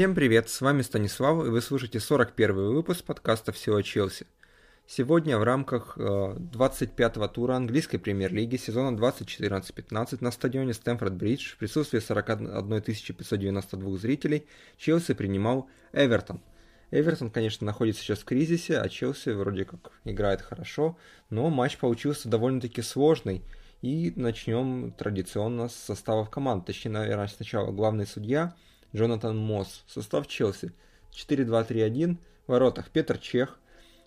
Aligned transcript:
Всем 0.00 0.14
привет, 0.14 0.48
с 0.48 0.62
вами 0.62 0.80
Станислав, 0.80 1.44
и 1.44 1.50
вы 1.50 1.60
слушаете 1.60 2.00
41 2.00 2.54
выпуск 2.54 3.04
подкаста 3.04 3.52
«Все 3.52 3.76
о 3.76 3.82
Челси». 3.82 4.26
Сегодня 4.86 5.36
в 5.36 5.42
рамках 5.42 5.98
25-го 5.98 7.24
э, 7.26 7.28
тура 7.28 7.52
английской 7.52 7.98
премьер-лиги 7.98 8.56
сезона 8.56 8.96
2014-15 8.96 10.16
на 10.22 10.30
стадионе 10.30 10.72
Стэнфорд-Бридж 10.72 11.52
в 11.52 11.58
присутствии 11.58 11.98
41 11.98 12.80
592 12.80 13.98
зрителей 13.98 14.46
Челси 14.78 15.12
принимал 15.12 15.68
Эвертон. 15.92 16.40
Эвертон, 16.90 17.28
конечно, 17.28 17.66
находится 17.66 18.00
сейчас 18.00 18.20
в 18.20 18.24
кризисе, 18.24 18.78
а 18.78 18.88
Челси 18.88 19.28
вроде 19.34 19.66
как 19.66 19.92
играет 20.06 20.40
хорошо, 20.40 20.96
но 21.28 21.50
матч 21.50 21.76
получился 21.76 22.30
довольно-таки 22.30 22.80
сложный. 22.80 23.42
И 23.82 24.14
начнем 24.16 24.92
традиционно 24.92 25.68
с 25.68 25.74
составов 25.74 26.30
команд. 26.30 26.64
Точнее, 26.64 26.92
наверное, 26.92 27.28
сначала 27.28 27.70
главный 27.70 28.06
судья 28.06 28.54
Джонатан 28.94 29.36
Мосс. 29.36 29.84
Состав 29.86 30.26
Челси 30.26 30.72
4-2-3-1. 31.12 32.16
В 32.46 32.52
воротах 32.52 32.90
Петр 32.90 33.18
Чех, 33.18 33.60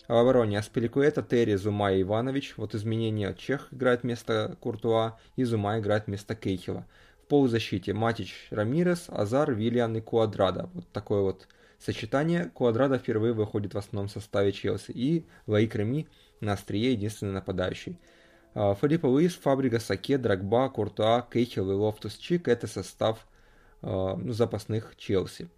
в 0.06 0.12
обороне 0.12 0.58
Аспиликуэта, 0.58 1.22
Терри, 1.22 1.54
Зума 1.54 1.92
и 1.92 2.02
Иванович. 2.02 2.54
Вот 2.58 2.74
изменения. 2.74 3.32
Чех 3.34 3.68
играет 3.72 4.02
вместо 4.02 4.56
Куртуа 4.60 5.18
и 5.36 5.44
Зума 5.44 5.78
играет 5.78 6.06
вместо 6.06 6.34
Кейхилла. 6.34 6.86
В 7.22 7.26
полузащите 7.26 7.94
Матич, 7.94 8.48
Рамирес, 8.50 9.06
Азар, 9.08 9.52
Виллиан 9.52 9.96
и 9.96 10.02
Куадрадо. 10.02 10.68
Вот 10.74 10.86
такое 10.92 11.22
вот 11.22 11.48
сочетание. 11.78 12.50
Куадрадо 12.52 12.98
впервые 12.98 13.32
выходит 13.32 13.72
в 13.72 13.78
основном 13.78 14.10
составе 14.10 14.52
Челси. 14.52 14.90
И 14.90 15.26
Лоик 15.46 15.74
Реми 15.74 16.06
на 16.40 16.52
острие 16.52 16.92
единственный 16.92 17.32
нападающий. 17.32 17.98
А, 18.54 18.74
Филипе 18.74 19.06
Луис, 19.06 19.34
Фабрегас, 19.34 19.80
Аке, 19.80 20.18
Дрогба, 20.18 20.68
Куртуа, 20.68 21.22
Кейхилл 21.22 21.70
и 21.70 21.74
Лофтус-Чик– 21.74 22.46
это 22.48 22.66
состав 22.66 23.26
э, 23.84 24.32
запасных 24.32 24.96
Челси. 24.96 25.48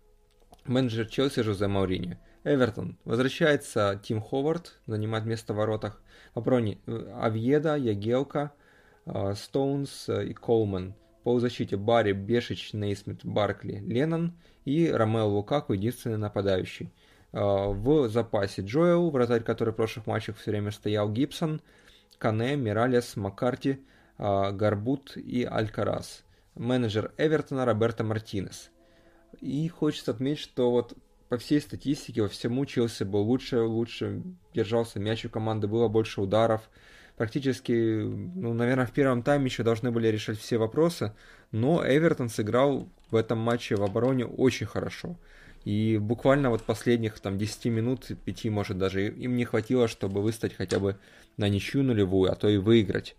Менеджер 0.65 1.07
Челси 1.07 1.41
Жозе 1.43 1.69
Маурини. 1.69 2.19
Эвертон. 2.45 2.99
Возвращается 3.05 4.01
Тим 4.03 4.21
Ховард, 4.21 4.79
занимает 4.87 5.25
место 5.25 5.53
в 5.53 5.57
воротах. 5.57 6.03
Обороне 6.35 6.79
Авьеда, 6.87 7.77
Ягелка, 7.77 8.53
Стоунс 9.35 10.09
и 10.09 10.33
Колман. 10.33 10.95
По 11.25 11.41
защите 11.41 11.77
Барри, 11.77 12.13
Бешич, 12.13 12.73
Нейсмит, 12.73 13.25
Баркли, 13.25 13.81
Леннон 13.81 14.35
и 14.65 14.89
Ромео 14.89 15.27
Лукаку, 15.27 15.73
единственный 15.73 16.19
нападающий. 16.19 16.93
В 17.33 18.09
запасе 18.09 18.63
Джоэл, 18.63 19.11
вратарь, 19.11 19.43
который 19.43 19.73
в 19.73 19.77
прошлых 19.77 20.07
матчах 20.07 20.37
все 20.37 20.53
время 20.53 20.71
стоял, 20.71 21.11
Гибсон, 21.11 21.61
Кане, 22.19 22.55
Миралес, 22.55 23.17
Маккарти, 23.17 23.85
Гарбут 24.19 25.17
и 25.17 25.43
Алькарас. 25.43 26.23
Менеджер 26.57 27.12
Эвертона 27.19 27.65
Роберто 27.65 28.03
Мартинес. 28.03 28.71
И 29.41 29.69
хочется 29.69 30.11
отметить, 30.11 30.43
что 30.43 30.71
вот 30.71 30.95
по 31.29 31.39
всей 31.39 31.61
статистике, 31.61 32.23
во 32.23 32.29
всем 32.29 32.65
Челси 32.65 33.05
был 33.05 33.23
лучше, 33.23 33.61
лучше 33.61 34.23
держался 34.55 34.98
мяч 34.98 35.25
у 35.25 35.29
команды, 35.29 35.67
было 35.67 35.89
больше 35.89 36.20
ударов. 36.20 36.63
Практически, 37.17 37.73
ну, 37.73 38.53
наверное, 38.53 38.86
в 38.86 38.92
первом 38.92 39.23
тайме 39.23 39.47
еще 39.47 39.63
должны 39.63 39.91
были 39.91 40.08
решать 40.08 40.39
все 40.39 40.58
вопросы, 40.58 41.14
но 41.51 41.83
Эвертон 41.85 42.29
сыграл 42.29 42.89
в 43.11 43.17
этом 43.17 43.39
матче 43.39 43.77
в 43.77 43.83
обороне 43.83 44.27
очень 44.27 44.67
хорошо. 44.67 45.19
И 45.64 45.98
буквально 45.98 46.51
вот 46.51 46.63
последних 46.63 47.19
там 47.19 47.39
10 47.39 47.64
минут, 47.67 48.11
5 48.25 48.45
может 48.47 48.79
даже, 48.79 49.09
им 49.09 49.36
не 49.36 49.45
хватило, 49.45 49.89
чтобы 49.89 50.23
выставить 50.23 50.55
хотя 50.55 50.79
бы 50.79 50.97
на 51.36 51.48
ничью 51.48 51.83
нулевую, 51.83 52.30
а 52.30 52.36
то 52.36 52.48
и 52.48 52.57
выиграть. 52.57 53.17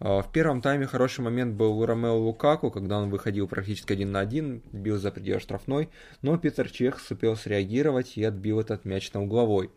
А, 0.00 0.22
в 0.22 0.30
первом 0.32 0.62
тайме 0.62 0.86
хороший 0.86 1.20
момент 1.20 1.54
был 1.54 1.78
у 1.78 1.86
Ромео 1.86 2.16
Лукаку, 2.16 2.70
когда 2.70 2.98
он 2.98 3.10
выходил 3.10 3.48
практически 3.48 3.92
один 3.92 4.12
на 4.12 4.20
один, 4.20 4.62
бил 4.72 4.98
за 4.98 5.10
пределы 5.10 5.40
штрафной, 5.40 5.90
но 6.22 6.38
Питер 6.38 6.70
Чех 6.70 7.00
сумел 7.00 7.36
среагировать 7.36 8.16
и 8.16 8.24
отбил 8.24 8.60
этот 8.60 8.84
мяч 8.84 9.12
на 9.12 9.22
угловой. 9.22 9.70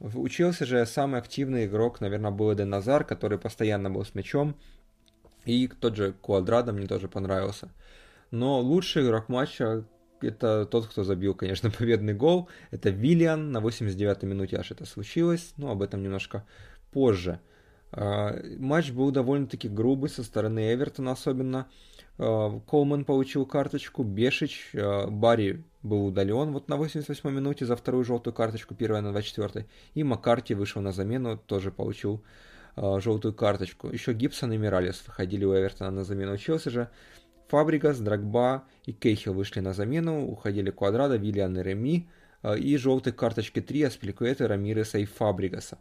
У 0.00 0.28
Челси 0.28 0.64
же 0.64 0.84
самый 0.84 1.20
активный 1.20 1.66
игрок, 1.66 2.00
наверное, 2.00 2.32
был 2.32 2.52
Эден 2.52 2.70
Назар, 2.70 3.04
который 3.04 3.38
постоянно 3.38 3.88
был 3.88 4.04
с 4.04 4.14
мячом, 4.14 4.56
и 5.44 5.68
тот 5.68 5.96
же 5.96 6.12
Куадрадо 6.12 6.72
мне 6.72 6.86
тоже 6.88 7.08
понравился. 7.08 7.68
Но 8.32 8.60
лучший 8.60 9.04
игрок 9.04 9.28
матча 9.28 9.84
это 10.20 10.66
тот, 10.66 10.86
кто 10.86 11.04
забил, 11.04 11.34
конечно, 11.34 11.70
победный 11.78 12.14
гол. 12.14 12.48
Это 12.70 12.90
Виллиан 12.90 13.52
на 13.52 13.58
89-й 13.58 14.26
минуте 14.26 14.56
аж 14.56 14.70
это 14.70 14.86
случилось, 14.86 15.52
но 15.56 15.70
об 15.70 15.82
этом 15.82 16.02
немножко 16.02 16.44
позже. 16.90 17.40
А, 17.92 18.34
матч 18.58 18.90
был 18.90 19.10
довольно-таки 19.10 19.68
грубый 19.68 20.08
со 20.08 20.24
стороны 20.24 20.72
Эвертона 20.72 21.12
особенно. 21.12 21.68
А, 22.18 22.58
Колман 22.60 23.04
получил 23.04 23.44
карточку, 23.44 24.02
Бешич, 24.02 24.70
а, 24.74 25.06
Барри 25.08 25.62
был 25.82 26.06
удален 26.06 26.52
вот 26.52 26.68
на 26.68 26.76
88 26.76 27.30
минуте 27.30 27.66
за 27.66 27.76
вторую 27.76 28.04
желтую 28.04 28.32
карточку, 28.32 28.74
первая 28.74 29.02
на 29.02 29.12
24 29.12 29.66
и 29.94 30.04
Маккарти 30.04 30.54
вышел 30.54 30.80
на 30.80 30.92
замену, 30.92 31.36
тоже 31.36 31.70
получил 31.70 32.22
желтую 32.74 33.34
карточку. 33.34 33.90
Еще 33.90 34.14
Гибсон 34.14 34.54
и 34.54 34.56
Миралес 34.56 35.02
выходили 35.06 35.44
у 35.44 35.52
Эвертона 35.52 35.90
на 35.90 36.04
замену. 36.04 36.38
Челси 36.38 36.70
же 36.70 36.88
Фабригас, 37.48 37.98
Драгба 37.98 38.64
и 38.86 38.94
Кейхил 38.94 39.34
вышли 39.34 39.60
на 39.60 39.74
замену, 39.74 40.26
уходили 40.26 40.70
Квадрада, 40.70 41.16
Виллиан 41.16 41.54
и 41.58 41.62
Реми, 41.62 42.08
и 42.56 42.76
желтые 42.78 43.12
карточки 43.12 43.60
3 43.60 43.82
Аспиликуэта, 43.82 44.48
Рамиреса 44.48 44.96
и 44.96 45.04
Фабригаса. 45.04 45.76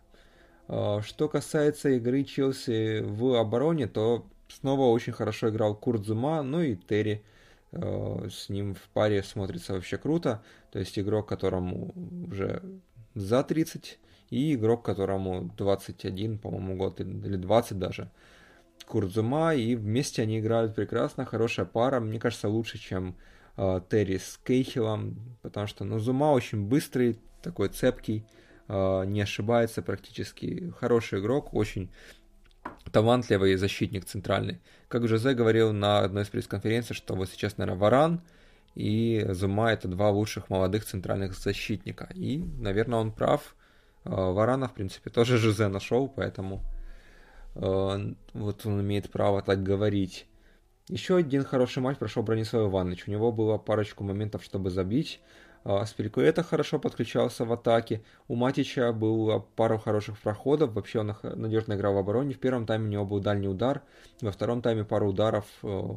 А, 0.74 1.02
что 1.02 1.28
касается 1.28 1.90
игры 1.90 2.24
Челси 2.24 3.02
в 3.02 3.38
обороне, 3.38 3.88
то 3.88 4.26
снова 4.48 4.84
очень 4.84 5.12
хорошо 5.12 5.50
играл 5.50 5.76
Курдзума, 5.76 6.42
ну 6.44 6.62
и 6.62 6.78
Терри 6.78 7.24
а, 7.74 8.26
с 8.30 8.48
ним 8.48 8.76
в 8.76 8.82
паре 8.94 9.22
смотрится 9.22 9.74
вообще 9.74 9.98
круто. 9.98 10.42
То 10.72 10.80
есть 10.80 10.98
игрок, 10.98 11.28
которому 11.28 11.94
уже 12.30 12.64
за 13.16 13.44
30, 13.44 14.00
и 14.30 14.54
игрок, 14.56 14.86
которому 14.86 15.52
21, 15.58 16.38
по-моему, 16.38 16.78
год 16.78 17.02
или 17.02 17.36
20 17.36 17.78
даже. 17.78 18.10
Курдзума, 18.88 19.54
и 19.54 19.76
вместе 19.76 20.22
они 20.22 20.40
играют 20.40 20.74
прекрасно, 20.74 21.26
хорошая 21.26 21.66
пара, 21.66 22.00
мне 22.00 22.18
кажется, 22.18 22.48
лучше, 22.48 22.78
чем 22.78 23.18
э, 23.58 23.82
Терри 23.90 24.18
с 24.18 24.40
Кейхилом, 24.46 25.18
потому 25.42 25.68
что 25.68 25.84
ну, 25.84 26.00
Зума 26.00 26.32
очень 26.32 26.66
быстрый, 26.66 27.20
такой 27.42 27.68
цепкий, 27.70 28.26
не 28.72 29.22
ошибается 29.22 29.82
практически. 29.82 30.72
Хороший 30.80 31.20
игрок, 31.20 31.54
очень 31.54 31.90
талантливый 32.92 33.56
защитник 33.56 34.06
центральный. 34.06 34.60
Как 34.88 35.08
Жозе 35.08 35.34
говорил 35.34 35.74
на 35.74 36.00
одной 36.00 36.24
из 36.24 36.30
пресс-конференций, 36.30 36.96
что 36.96 37.16
вот 37.16 37.30
сейчас, 37.30 37.58
наверное, 37.58 37.80
Варан 37.80 38.22
и 38.76 39.26
Зума 39.30 39.72
это 39.72 39.88
два 39.88 40.10
лучших 40.10 40.50
молодых 40.50 40.86
центральных 40.86 41.38
защитника. 41.38 42.10
И, 42.14 42.38
наверное, 42.38 43.00
он 43.00 43.12
прав. 43.12 43.56
А, 44.04 44.32
Варана, 44.32 44.68
в 44.68 44.74
принципе, 44.74 45.10
тоже 45.10 45.38
Жозе 45.38 45.68
нашел, 45.68 46.08
поэтому 46.08 46.62
а, 47.56 48.00
вот 48.34 48.66
он 48.66 48.82
имеет 48.82 49.10
право 49.10 49.42
так 49.42 49.64
говорить. 49.64 50.28
Еще 50.88 51.16
один 51.18 51.44
хороший 51.44 51.82
матч 51.82 51.98
прошел 51.98 52.24
Бронислав 52.24 52.70
Иванович. 52.70 53.08
У 53.08 53.12
него 53.12 53.32
было 53.32 53.58
парочку 53.58 54.04
моментов, 54.04 54.44
чтобы 54.44 54.70
забить. 54.70 55.22
А, 55.64 55.86
Спилькуэта 55.86 56.44
хорошо 56.44 56.80
подключался 56.80 57.46
в 57.46 57.54
атаке. 57.54 58.02
У 58.28 58.36
Матича 58.36 58.92
был 58.94 59.42
пару 59.56 59.78
хороших 59.78 60.18
проходов. 60.20 60.74
Вообще 60.74 61.00
он 61.00 61.16
надежно 61.24 61.74
играл 61.74 61.94
в 61.94 61.98
обороне. 61.98 62.34
В 62.34 62.40
первом 62.40 62.66
тайме 62.66 62.88
у 62.88 62.90
него 62.90 63.06
был 63.06 63.20
дальний 63.20 63.48
удар. 63.48 63.82
Во 64.22 64.32
втором 64.32 64.62
тайме 64.62 64.84
пару 64.84 65.10
ударов. 65.10 65.46
Э, 65.64 65.96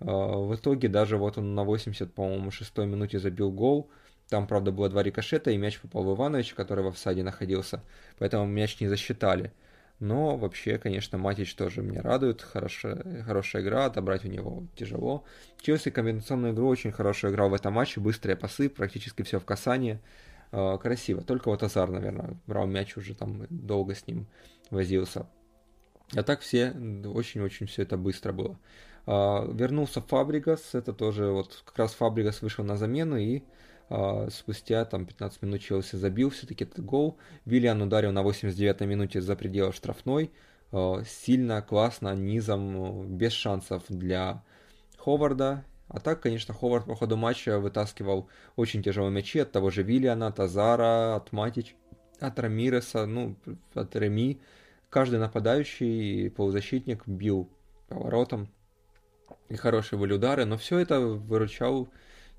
э, 0.00 0.04
в 0.04 0.54
итоге 0.54 0.88
даже 0.88 1.16
вот 1.16 1.38
он 1.38 1.54
на 1.54 1.64
80, 1.64 2.12
по-моему, 2.12 2.50
шестой 2.50 2.86
минуте 2.86 3.18
забил 3.18 3.50
гол. 3.50 3.90
Там, 4.28 4.46
правда, 4.46 4.70
было 4.70 4.88
два 4.88 5.02
рикошета, 5.02 5.50
и 5.50 5.56
мяч 5.56 5.80
попал 5.80 6.04
в 6.04 6.14
Ивановича, 6.14 6.54
который 6.54 6.84
в 6.84 6.88
офсайде 6.88 7.22
находился. 7.22 7.82
Поэтому 8.18 8.46
мяч 8.46 8.80
не 8.80 8.86
засчитали. 8.88 9.52
Но 10.00 10.38
вообще, 10.38 10.78
конечно, 10.78 11.18
Матич 11.18 11.54
тоже 11.54 11.82
меня 11.82 12.00
радует. 12.00 12.40
Хорошая, 12.40 13.22
хорошая 13.22 13.62
игра, 13.62 13.84
отобрать 13.84 14.24
у 14.24 14.28
него 14.28 14.64
тяжело. 14.74 15.24
Челси 15.60 15.90
комбинационную 15.90 16.54
игру 16.54 16.68
очень 16.68 16.90
хорошо 16.90 17.28
играл 17.30 17.50
в 17.50 17.54
этом 17.54 17.74
матче. 17.74 18.00
Быстрые 18.00 18.34
пасы, 18.34 18.70
практически 18.70 19.22
все 19.22 19.38
в 19.38 19.44
касании. 19.44 20.00
Э, 20.52 20.78
красиво. 20.80 21.20
Только 21.20 21.50
вот 21.50 21.62
Азар, 21.62 21.90
наверное, 21.90 22.38
брал 22.46 22.66
мяч 22.66 22.96
уже 22.96 23.14
там 23.14 23.46
долго 23.50 23.94
с 23.94 24.06
ним 24.06 24.26
возился. 24.70 25.26
А 26.16 26.22
так 26.22 26.40
все, 26.40 26.70
очень-очень 27.04 27.66
все 27.66 27.82
это 27.82 27.98
быстро 27.98 28.32
было. 28.32 28.58
Э, 29.06 29.46
вернулся 29.52 30.00
Фабригас, 30.00 30.74
это 30.74 30.92
тоже 30.92 31.30
вот 31.30 31.62
как 31.64 31.78
раз 31.78 31.92
Фабригас 31.94 32.42
вышел 32.42 32.64
на 32.64 32.76
замену 32.76 33.16
и 33.16 33.42
а, 33.90 34.28
спустя 34.30 34.84
там 34.84 35.04
15 35.04 35.42
минут 35.42 35.60
Челси 35.60 35.96
забил 35.96 36.30
все-таки 36.30 36.62
этот 36.62 36.84
гол. 36.84 37.18
Виллиан 37.44 37.82
ударил 37.82 38.12
на 38.12 38.22
89-й 38.22 38.86
минуте 38.86 39.20
за 39.20 39.34
пределы 39.34 39.72
штрафной. 39.72 40.30
А, 40.70 41.02
сильно, 41.04 41.60
классно, 41.60 42.14
низом, 42.14 43.16
без 43.16 43.32
шансов 43.32 43.82
для 43.88 44.44
Ховарда. 44.96 45.64
А 45.88 45.98
так, 45.98 46.20
конечно, 46.20 46.54
Ховард 46.54 46.86
по 46.86 46.94
ходу 46.94 47.16
матча 47.16 47.58
вытаскивал 47.58 48.28
очень 48.54 48.80
тяжелые 48.80 49.10
мячи 49.10 49.40
от 49.40 49.50
того 49.50 49.70
же 49.70 49.82
Виллиана, 49.82 50.28
Азара, 50.28 51.16
от 51.16 51.32
Матич, 51.32 51.74
от 52.20 52.38
Рамиреса, 52.38 53.06
ну, 53.06 53.34
от 53.74 53.96
Реми. 53.96 54.40
Каждый 54.88 55.18
нападающий 55.18 56.30
полузащитник 56.30 57.08
бил 57.08 57.50
поворотом. 57.88 58.48
И 59.50 59.56
хорошие 59.56 59.98
были 59.98 60.12
удары, 60.12 60.44
но 60.44 60.56
все 60.56 60.78
это 60.78 61.00
выручал 61.00 61.88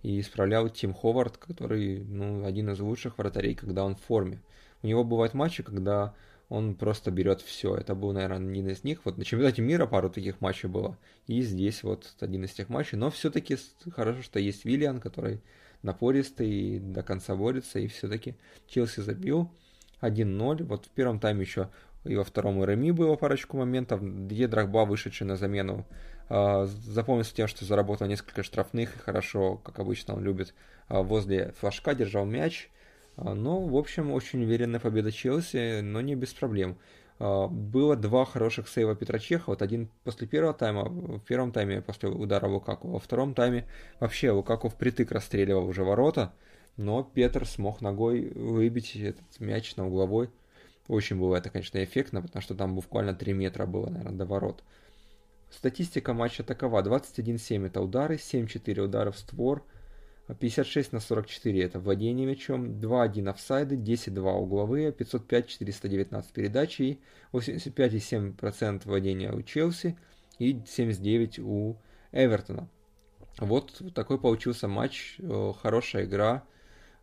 и 0.02 0.22
исправлял 0.22 0.70
Тим 0.70 0.94
Ховард, 0.94 1.38
который 1.38 2.00
ну, 2.00 2.46
один 2.46 2.70
из 2.70 2.80
лучших 2.80 3.18
вратарей, 3.18 3.54
когда 3.54 3.84
он 3.84 3.96
в 3.96 4.02
форме. 4.02 4.42
У 4.82 4.88
него 4.88 5.04
бывают 5.04 5.34
матчи, 5.34 5.62
когда 5.62 6.16
он 6.48 6.74
просто 6.74 7.12
берет 7.12 7.42
все. 7.42 7.76
Это 7.76 7.96
был, 7.96 8.14
наверное, 8.14 8.50
один 8.50 8.70
из 8.70 8.84
них. 8.86 9.02
Вот 9.04 9.18
на 9.18 9.26
чемпионате 9.26 9.62
мира 9.62 9.86
пару 9.86 10.10
таких 10.10 10.40
матчей 10.42 10.70
было. 10.70 10.98
И 11.28 11.42
здесь 11.42 11.84
вот 11.84 12.14
один 12.22 12.46
из 12.46 12.52
тех 12.52 12.70
матчей. 12.70 12.98
Но 12.98 13.12
все-таки 13.12 13.58
хорошо, 13.92 14.22
что 14.22 14.40
есть 14.40 14.64
Виллиан, 14.64 15.02
который 15.02 15.42
напористый 15.84 16.50
и 16.50 16.80
до 16.80 17.04
конца 17.04 17.36
борется. 17.36 17.80
И 17.80 17.88
все-таки 17.88 18.36
Челси 18.68 19.02
забил 19.02 19.52
1-0. 20.00 20.64
Вот 20.64 20.86
в 20.86 20.90
первом 20.90 21.20
тайме 21.20 21.42
еще 21.42 21.70
и 22.04 22.16
во 22.16 22.24
втором 22.24 22.64
Реми 22.64 22.92
было 22.92 23.16
парочку 23.16 23.58
моментов, 23.58 24.02
где 24.02 24.48
Драгба, 24.48 24.86
вышедший 24.86 25.28
на 25.28 25.36
замену, 25.36 25.86
запомнился 26.30 27.36
тем, 27.36 27.48
что 27.48 27.66
заработал 27.66 28.08
несколько 28.08 28.44
штрафных 28.44 28.96
и 28.96 29.00
хорошо, 29.00 29.58
как 29.58 29.80
обычно 29.80 30.16
он 30.16 30.24
любит, 30.24 30.54
а, 30.88 31.02
возле 31.02 31.54
флажка 31.60 31.94
держал 31.94 32.26
мяч. 32.26 32.70
А, 33.18 33.34
но, 33.34 33.60
в 33.62 33.76
общем, 33.76 34.12
очень 34.12 34.44
уверенная 34.44 34.80
победа 34.80 35.12
Челси, 35.12 35.82
но 35.82 36.02
не 36.02 36.16
без 36.16 36.34
проблем. 36.34 36.78
Было 37.20 37.96
два 37.96 38.26
хороших 38.26 38.68
сейва 38.68 38.96
Петра 38.96 39.20
Чеха. 39.20 39.52
Вот 39.52 39.62
один 39.62 39.90
после 40.04 40.26
первого 40.26 40.56
тайма, 40.56 40.86
в 40.86 41.20
первом 41.20 41.52
тайме 41.52 41.80
после 41.80 42.10
удара 42.10 42.48
Лукаку. 42.48 42.88
Во 42.88 43.00
втором 43.00 43.36
тайме 43.36 43.68
вообще 44.00 44.32
Лукаку 44.32 44.70
впритык 44.70 45.12
расстреливал 45.12 45.68
уже 45.68 45.84
ворота. 45.84 46.34
Но 46.78 47.04
Петр 47.04 47.46
смог 47.46 47.80
ногой 47.82 48.30
выбить 48.30 48.96
этот 48.96 49.40
мяч 49.40 49.76
на 49.76 49.86
угловой. 49.86 50.32
Очень 50.88 51.20
было 51.20 51.36
это, 51.36 51.50
конечно, 51.50 51.84
эффектно, 51.84 52.22
потому 52.22 52.42
что 52.42 52.56
там 52.56 52.76
буквально 52.76 53.14
3 53.14 53.34
метра 53.34 53.66
было, 53.66 53.90
наверное, 53.90 54.18
до 54.18 54.26
ворот. 54.26 54.64
Статистика 55.52 56.14
матча 56.14 56.44
такова. 56.44 56.82
21-7 56.82 57.68
это 57.68 57.82
удары, 57.82 58.16
7-4 58.16 58.80
удара 58.80 59.12
в 59.12 59.18
створ, 59.18 59.64
56 60.40 60.94
на 60.94 61.00
44 61.00 61.62
это 61.62 61.80
владение 61.80 62.26
мячом, 62.26 62.80
2-1 62.80 63.30
офсайды, 63.30 63.76
10-2 63.76 64.34
угловые, 64.34 64.92
505-419 64.92 66.26
передачи 66.34 66.82
и 66.82 67.00
85,7% 67.34 68.82
владения 68.86 69.32
у 69.32 69.42
Челси 69.42 69.98
и 70.40 70.62
79 70.66 71.40
у 71.40 71.76
Эвертона. 72.12 72.70
Вот 73.38 73.82
такой 73.94 74.20
получился 74.20 74.68
матч, 74.68 75.18
э, 75.20 75.54
хорошая 75.62 76.06
игра, 76.06 76.44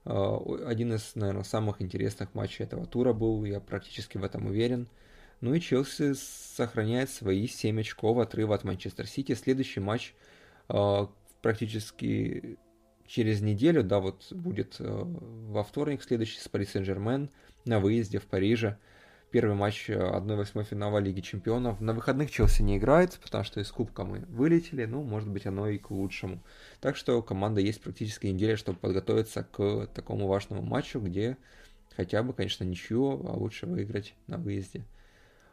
э, 0.05 0.37
один 0.67 0.95
из, 0.95 1.15
наверное, 1.15 1.45
самых 1.45 1.83
интересных 1.83 2.35
матчей 2.35 2.65
этого 2.65 2.87
тура 2.87 3.13
был, 3.13 3.45
я 3.45 3.61
практически 3.61 4.19
в 4.19 4.25
этом 4.25 4.47
уверен. 4.47 4.89
Ну 5.41 5.55
и 5.55 5.61
Челси 5.61 6.15
сохраняет 6.15 7.11
свои 7.11 7.47
7 7.47 7.81
очков 7.81 8.19
отрыва 8.19 8.57
от 8.57 8.65
Манчестер 8.65 9.07
Сити. 9.07 9.35
Следующий 9.35 9.81
матч 9.81 10.15
э, 10.69 11.07
практически 11.43 12.59
через 13.07 13.41
неделю, 13.41 13.85
да, 13.85 14.01
вот 14.01 14.33
будет 14.33 14.77
э, 14.81 14.85
во 14.85 15.63
вторник 15.63 16.03
следующий 16.03 16.41
с 16.41 16.49
Пари 16.49 16.67
Сен-Жермен 16.67 17.31
на 17.65 17.79
выезде 17.79 18.19
в 18.19 18.27
Париже. 18.27 18.79
Первый 19.31 19.55
матч 19.55 19.91
1-8 19.91 20.65
финала 20.65 20.99
Лиги 20.99 21.21
Чемпионов. 21.21 21.81
На 21.81 21.93
выходных 21.93 22.31
Челси 22.31 22.63
не 22.63 22.79
играет, 22.79 23.19
потому 23.23 23.45
что 23.45 23.61
из 23.61 23.71
Кубка 23.71 24.05
мы 24.05 24.21
вылетели, 24.21 24.87
ну, 24.87 25.03
может 25.03 25.29
быть, 25.29 25.47
оно 25.47 25.69
и 25.69 25.79
к 25.79 25.91
лучшему. 25.91 26.43
Так 26.81 26.97
что 26.97 27.23
команда 27.23 27.61
есть 27.61 27.83
практически 27.83 28.27
неделя, 28.27 28.57
чтобы 28.57 28.79
подготовиться 28.79 29.45
к 29.45 29.87
такому 29.95 30.27
важному 30.27 30.63
матчу, 30.63 30.99
где 30.99 31.37
хотя 31.95 32.23
бы, 32.23 32.33
конечно, 32.33 32.65
ничего, 32.65 33.21
а 33.29 33.35
лучше 33.35 33.67
выиграть 33.67 34.15
на 34.27 34.39
выезде. 34.39 34.85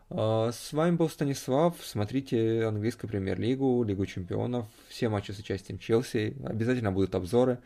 А, 0.09 0.51
с 0.51 0.73
вами 0.73 0.95
был 0.95 1.09
Станислав. 1.09 1.75
Смотрите 1.83 2.65
английскую 2.65 3.09
премьер-лигу, 3.09 3.83
Лигу 3.83 4.05
чемпионов, 4.05 4.67
все 4.89 5.09
матчи 5.09 5.31
с 5.31 5.39
участием 5.39 5.79
Челси. 5.79 6.37
Обязательно 6.45 6.91
будут 6.91 7.15
обзоры. 7.15 7.59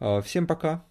А, 0.00 0.20
всем 0.22 0.46
пока! 0.46 0.84